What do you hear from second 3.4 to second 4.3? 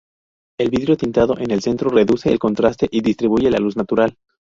la luz natural.